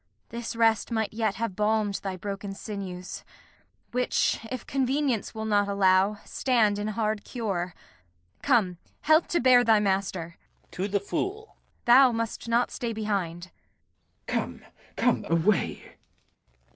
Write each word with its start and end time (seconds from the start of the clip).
This 0.29 0.55
rest 0.55 0.89
might 0.89 1.13
yet 1.13 1.35
have 1.35 1.55
balm'd 1.55 2.01
thy 2.01 2.17
broken 2.17 2.55
senses, 2.55 3.23
Which, 3.91 4.39
if 4.51 4.65
convenience 4.65 5.35
will 5.35 5.45
not 5.45 5.67
allow, 5.67 6.17
Stand 6.25 6.79
in 6.79 6.87
hard 6.87 7.23
cure. 7.23 7.75
[To 7.75 7.75
the 7.75 7.75
Fool] 7.75 8.41
Come, 8.41 8.77
help 9.01 9.27
to 9.27 9.39
bear 9.39 9.63
thy 9.63 9.79
master. 9.79 10.37
Thou 10.71 12.11
must 12.13 12.47
not 12.49 12.71
stay 12.71 12.93
behind. 12.93 13.51
Glou. 14.25 14.33
Come, 14.35 14.65
come, 14.95 15.25
away! 15.29 15.97